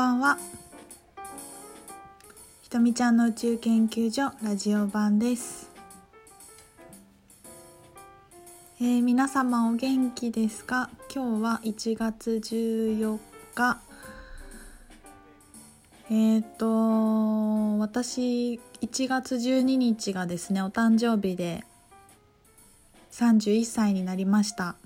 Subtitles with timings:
[0.00, 0.38] ばんは。
[2.62, 5.70] ひとみちゃんの宇宙研究所ラジオ版です、
[8.80, 10.88] えー皆様お元気ですか？
[11.14, 13.18] 今日は1月14
[13.54, 13.78] 日。
[16.10, 21.62] えっ、と私1月12日がですねお誕生日で
[23.12, 24.76] 31歳になりました。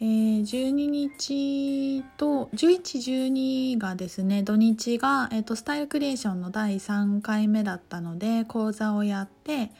[0.00, 9.72] えー、12日と1112がですね土日が、えー、とスタイルクリエーションの第3回目だったので講座をやって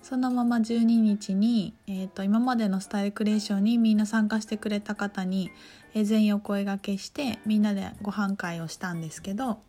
[0.00, 5.50] そのまま12日に、えー、と今までのスタイルクリエーションにみんな参加してくれた方に、
[5.94, 9.60] えー全員お声がけしてみんなでご飯会をしたんですけど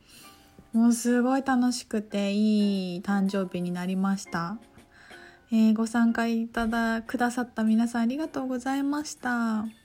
[0.73, 4.57] もうすごい楽しくていい誕生日になりました。
[5.51, 9.84] えーご参加いただくださった皆さんありがとうございました。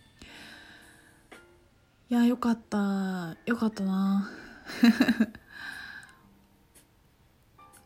[2.10, 3.36] いやよかった。
[3.46, 4.28] よかったな。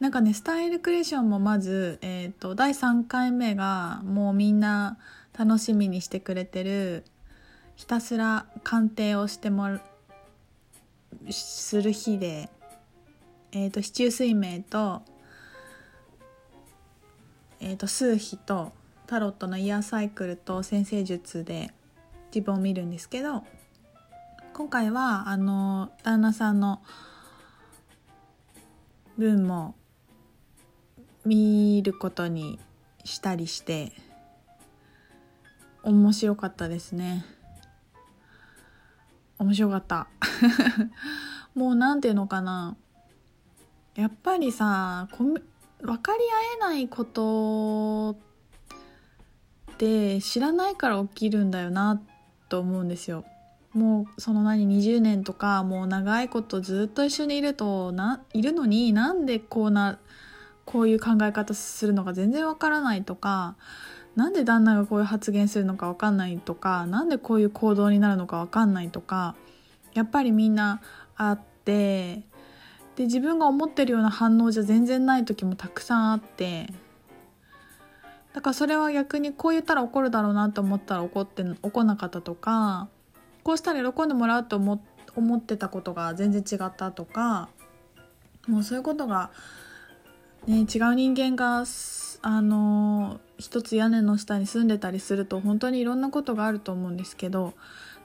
[0.00, 4.96] なんかねスタイルクリエーションもまず、えー、と第3回目がもうみんな
[5.38, 7.04] 楽しみにしてくれてる
[7.76, 9.78] ひたすら鑑定をしても
[11.28, 12.48] する日で、
[13.52, 15.02] えー、と四柱推命と,、
[17.60, 18.72] えー、と数秘と
[19.06, 21.74] タロットのイヤーサイクルと先生術で
[22.34, 23.44] 自分を見るんですけど
[24.54, 26.80] 今回はあの旦那さんの
[29.18, 29.74] 分も
[31.24, 32.60] 見ることに
[33.02, 33.90] したりして
[35.82, 37.24] 面白かったですね。
[39.40, 40.06] 面白かった。
[41.56, 42.76] もうなんていうのかな。
[43.96, 45.34] やっぱりさ分
[45.98, 46.22] かり合
[46.58, 48.16] えないこと
[49.72, 52.00] って知らないから起きるんだよな
[52.48, 53.24] と思うんですよ。
[53.74, 59.98] もうその何20年とかもう長いことずっと一緒にいるとないるのになんでこうな
[60.64, 63.56] こういう考え方するのか全然わからないとか
[64.14, 69.34] なんで旦那がこういう発言するのかわかんないとかなんでこういう行動になるのかわかんないとか
[69.92, 70.80] やっぱりみんな
[71.16, 72.22] あって
[72.94, 76.68] で自分が思ってるような反応じゃ全然ない時もたくさんあって
[78.34, 82.88] だからそれは逆にこう言ったら怒るだろうなと思ったら怒って怒んなかったとか
[83.44, 84.82] こうしたら喜んでもらうと思
[85.14, 87.48] 思ってたことが全然違ったとか
[88.48, 89.30] もうそういうことが、
[90.46, 91.64] ね、違う人間が
[92.22, 97.54] あの一つ屋根の下に住んでたりすると本当にいろんなことがあると思うんですけど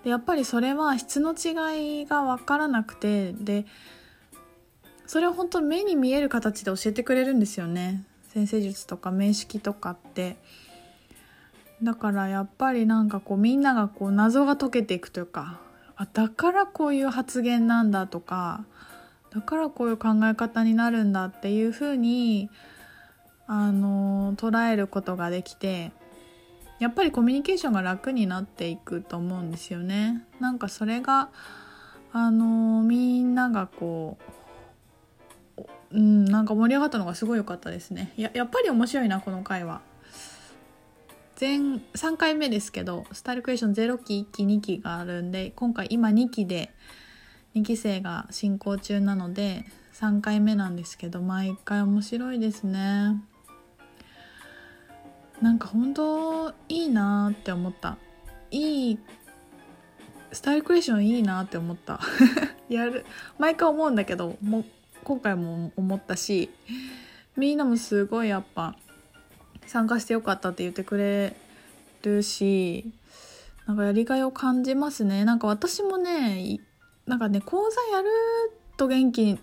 [0.03, 3.65] でやっぱりそれは質の違いが分からなくてで
[5.07, 10.37] それを本当目に見える形で教えてくれるんですよね先生術とか名式とかって。
[11.81, 15.59] だからやっぱりなんかこうみんながこう謎が解けていくというか
[15.95, 18.65] あだからこういう発言なんだとか
[19.33, 22.49] だからこういう考え方になるんだっていうふうに
[23.47, 25.91] あの捉えることができて
[26.79, 30.23] やっぱりコミュニケーションが楽になっていくと思うんですよね。
[30.39, 31.29] なんかそれが
[32.13, 34.17] あのみんながこ
[35.57, 38.13] ううんなんか盛り上がったのがすごい良かったですね。
[38.15, 39.81] ややっぱり面白いなこの回は。
[41.39, 41.59] 前
[41.93, 46.73] 3回目ですけどスタイルクエスチョン0期1期2期があるんで今回今2期で
[47.55, 49.63] 2期生が進行中なので
[49.93, 53.21] 3回目なんですけど毎回面白いですね。
[55.41, 57.97] なんか本当いいなって思った。
[58.51, 58.99] いい
[60.33, 62.01] スタイルクエスチョンいいなって思った。
[62.67, 63.05] やる。
[63.37, 64.65] 毎回思うんだけども
[65.05, 66.49] 今回も思ったし
[67.37, 68.75] みんなもすごいやっぱ
[69.69, 71.35] 参加してよかったって言ってくれ
[72.01, 72.91] るし
[73.67, 75.25] なんかやりがいを感じますね。
[75.25, 76.59] なんか私もね
[77.05, 78.09] なんかね講座やる
[78.77, 79.39] と元気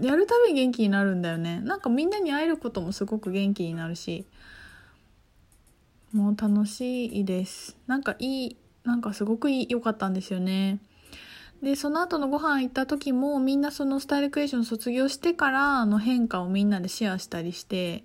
[0.00, 1.60] やるたび元気になるんだよね。
[1.60, 4.26] なんかみんなに会えることもすごく元気になるし
[6.12, 7.78] もう楽しいです。
[7.86, 10.80] なんかいいなんかすごく良かったんですよね。
[11.62, 18.04] でその後のご飯行った時もみんなそのスタイルクエーション卒業してからの変化をみんなでシェアしたりして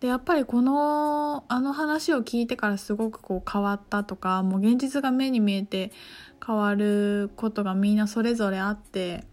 [0.00, 5.90] でやっぱりこのあの話を聞いてからすごくこう変わったとかもう現実が目に見えて
[6.44, 9.24] 変わることがみんなそれぞれあって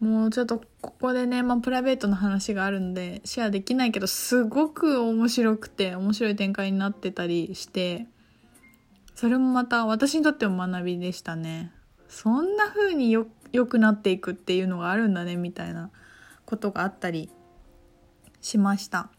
[0.00, 8.06] もうちょっとここでね、まあ、プライベートの話があるんでシェアできないけどすごく面白くて面白い展開になってたりして
[9.14, 11.72] それもまた私にとっても学びでしたね。
[12.08, 15.90] そんな風によ良くなっていくっていうのがあるんだねみたいな
[16.46, 17.30] ことがあったり
[18.40, 19.10] しました。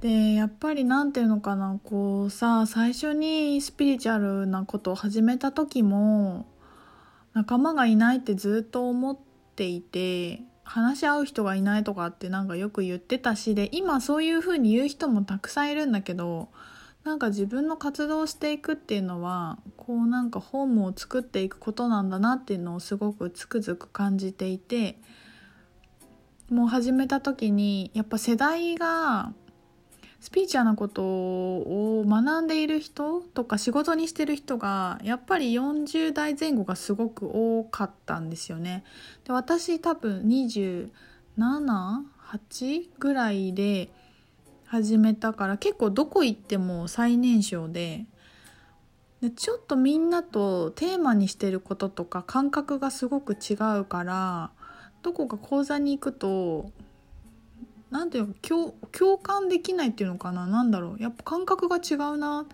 [0.00, 6.46] でやっぱりなんていうのかなこうさ最初にスピリチュアルなことを始めた時も
[7.34, 9.18] 仲間がいないってずっと思っ
[9.56, 16.48] ていて話し合う人がいないとかってなんかよく言ってたしで今そういう風に言う人もたくさんいるんだけど
[17.04, 24.98] なんか自分の活動していくっていうのはこうなんかホームを作っていくことなんだなっていうのをすごくつくづく感じていて
[26.50, 29.32] もう始めた時にやっぱ世代が
[30.20, 38.84] スピーチャーなことを学んでいる人とか仕事にしてる人がやっぱり40代前後がすごく多かったんですよね。
[39.24, 43.90] で私多分278ぐらいで
[44.66, 48.06] 始めたから結構どこ行っても最年少で
[49.20, 54.50] でちょっとみんなとテーマにしてることとか感覚がすごく違うから
[55.02, 56.70] どこか講座に行くと
[57.90, 60.46] 何ていうの共共感できないっていうのかな？
[60.46, 61.02] 何だろう？
[61.02, 62.46] やっぱ感覚が違うなっ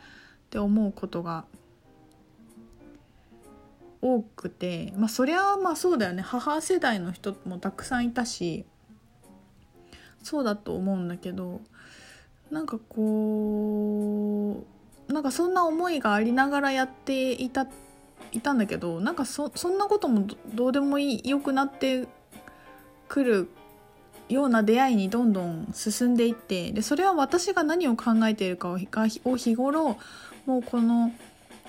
[0.50, 1.44] て思うことが
[4.00, 4.92] 多くて。
[4.96, 6.22] まあそりゃまあそうだよね。
[6.22, 8.64] 母世代の人もたくさんいたし
[10.22, 11.60] そうだと思うんだけど
[12.50, 14.64] なんかこ
[15.08, 17.66] うなんかそんな思いがありながらやっていた
[18.32, 22.06] いたんだけどなんかそそんなこともどうでもいいよくなって
[23.08, 23.48] くる
[24.28, 28.78] ような出会いにどんどん進んでいってでそれは私が何を考えているかを
[29.36, 29.98] 日頃
[30.46, 31.12] もうこの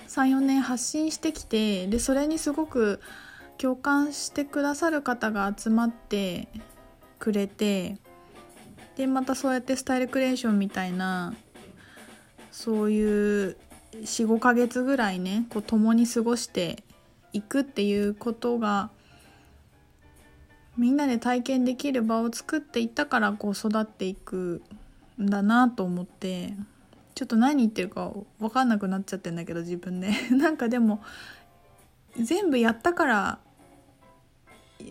[0.08, 3.00] 34年発信してきてでそれにすごく
[3.58, 6.48] 共感してくださる方が集まって
[7.18, 7.98] くれて
[8.96, 11.34] でまたそうやってスタイルクリエーションみたいな
[12.50, 13.56] そういう
[13.92, 16.82] 45ヶ月ぐらいねこう共に過ごして
[17.32, 18.90] いくっていうことが
[20.76, 24.62] みんなで体験できる場を作っていったからこう育っていく
[25.20, 26.52] んだなと思って
[27.14, 30.10] ちょっと何言ってるか分かんなくなっちゃってんだけど自分で。
[30.30, 31.02] なんかでも
[32.18, 33.38] 全部やったから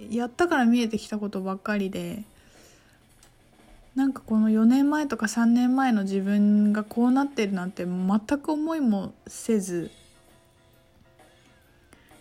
[0.10, 2.24] やったから見えてきたことばっかりで
[3.96, 9.92] なんかこの4年前とか3年前の自分がこうなってるなんて全く思いもせず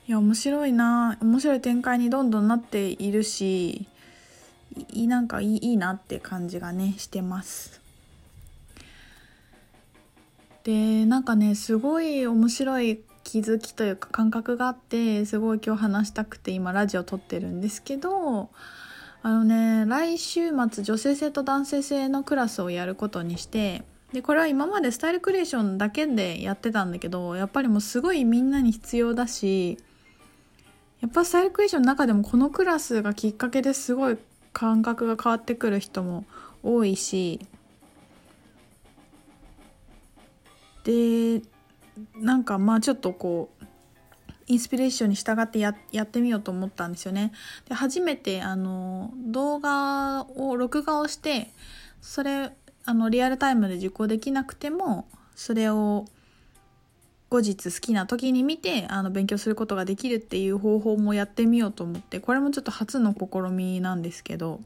[0.07, 1.17] いや面白いな。
[1.23, 3.87] 面白い展開にどんどんなっているし
[4.93, 7.81] いなんかいいいいなって感じがねしてます。
[10.65, 18.51] でなんかねすごい面白い気づきというか感覚があってすごい今日話したくて今ラジオ撮ってるんですけど
[19.23, 29.79] あのね来週末女性性と男性性のクラスをやることにしてでこれは今までスタイルクリエーションだけでやってたんだけどやっぱりもうすごいみんなに必要だし
[31.05, 34.17] やっぱスタイルクエーションの中でもこのクラスがきっかけですごい
[34.55, 36.25] 感覚が変わってくる人も
[36.63, 37.47] 多いし
[40.85, 41.43] で
[42.17, 43.65] なんかまあちょっとこう
[44.47, 47.33] インスピレーションに従ってややってみようと思ったんですよね。
[47.69, 51.51] で初めてあの動画を録画をして
[52.01, 52.51] それ
[52.87, 56.07] あのリアルタイムで受講できなくてもそれを
[57.35, 64.61] 後日好きな時に見てあの勉強することができるっていう方法もやってみようと思ってこれもちょっと初の試みなんですけど。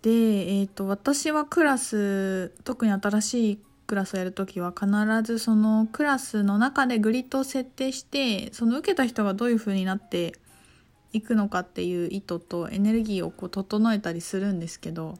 [0.00, 4.86] で、えーと、私はクラス特に新しいクラスをやる時は必
[5.24, 10.34] ずそのクラスの中でグリッドを設定してその受けた人がどういう風になって
[11.12, 15.18] いくのかっていう意図とエネルギーをこう整えたりするんですけど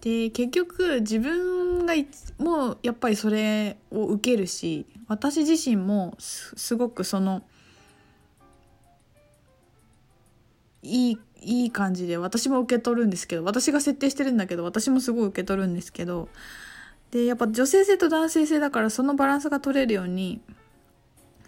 [0.00, 1.94] で結局自分が
[2.38, 7.42] もうやっぱりそれを受けるし私自身もすごくその
[10.82, 16.28] いいいい感じで私も受け取るんですけど私が設定してるんだけど私もすごい受け取るんですけど
[17.10, 20.40] でやっぱ女性性と男性性だからそのバランスが取れるように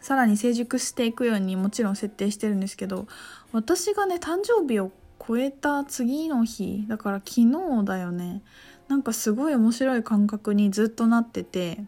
[0.00, 3.06] さらに成熟していくようにもちろん設定してるんですけど
[3.52, 4.90] 私がね誕生日を
[5.26, 8.42] 超えた次の日だから昨日だよね。
[8.88, 11.84] なんかすごい面白い感覚にずっとなってて。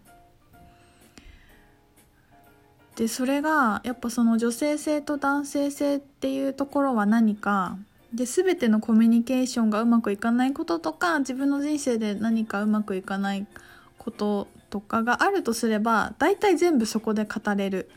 [2.96, 7.76] でそれがやっぱその女性性と男性性っていうところは何か。
[8.12, 13.44] で全てのコミュニケーションがうまくいかないこととか自分の人生で何かうまくいかない
[13.98, 17.90] こととかがあるとすれば大体全部そこで語れる。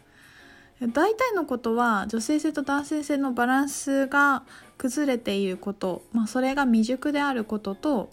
[0.80, 4.44] 大体のことは女性性と男性性のバランスが
[4.78, 8.10] 崩れていること、まあ、それが未熟であることと,、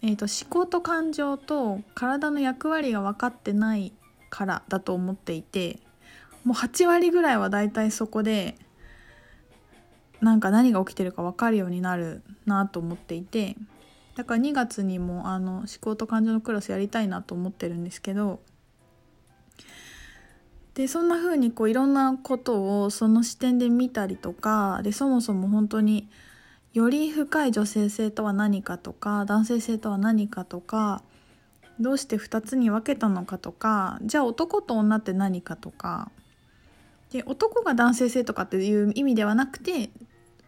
[0.00, 3.92] えーと、思考と感情と体の役割が分かってない
[4.30, 5.80] からだと思っていて
[6.44, 8.56] もう8割ぐらいは大体そこで
[10.22, 13.56] なんか何が起きてるか分かるようになるなと思っていて
[14.16, 18.40] だから2月にもあの思考と感情のクラスやりたいなと思ってるんですけど
[20.78, 26.08] でそんな風にこういろんなことをその視点で見たりとかでそもそも本当に
[26.72, 31.02] より深い女性性とは何かとか男性性とは何かとか
[31.80, 36.12] どうして2つに分けたのかとかじゃあ男と女って何かとか
[37.10, 39.90] で男が男性性とかっていう意味ではなくて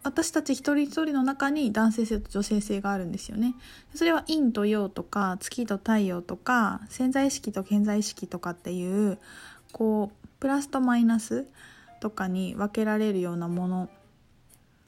[0.01, 3.53] 私たち一人一人の中に男性性と女性性があるんですよね。
[3.93, 9.19] それは陰と陽とか月と太陽とか潜在意識と潜在意識とかっていう
[9.71, 11.45] こうプラスとマイナス
[12.01, 13.89] とかに分けられるようなもの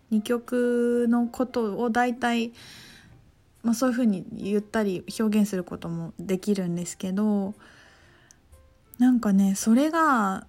[0.09, 2.53] 二極のことを大体、
[3.61, 7.53] まあ、そういうふうに言ったり表現することもできるんですけど
[8.97, 10.47] なんかねそれが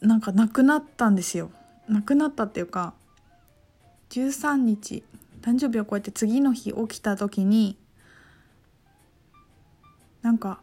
[0.00, 1.50] なんかなくなったんですよ。
[1.88, 2.94] なくなったっていうか
[4.10, 5.02] 13日
[5.42, 7.76] 誕生日をこうやって次の日起きた時に
[10.22, 10.60] なんか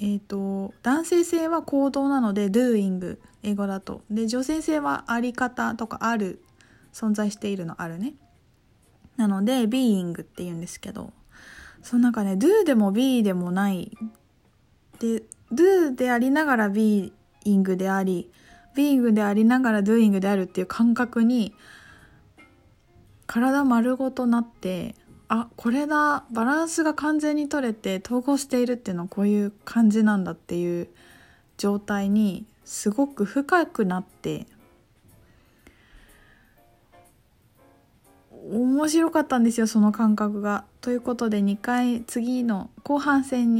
[0.00, 4.02] えっ、ー、と男性性は行動なので doing 英語だと。
[4.10, 6.42] で女性性はあり方とかある
[6.92, 8.14] 存在しているのあるね。
[9.16, 11.12] なので being って言うんですけど。
[11.82, 13.90] そのなんかね do でも be でもない。
[14.98, 17.12] で do でありながら being
[17.76, 18.30] であり
[18.76, 21.54] being でありながら doing であるっていう感覚に
[23.26, 24.94] 体丸ごとなって
[25.32, 30.88] あこれだバランスが完全に取れて統合しているっていうのはこういう感じなんだっていう
[31.56, 34.48] 状態にすごく深くなって
[38.50, 40.64] 面白かったんですよその感覚が。
[40.80, 43.58] ということで2回次の後半戦に